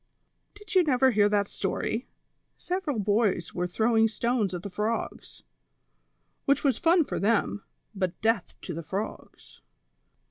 [0.55, 2.07] "Did you never hear that stoiT?
[2.57, 5.43] Several boys were throwing stones at the frogs,
[6.47, 9.61] whicli was fun for them, but death to the frogs."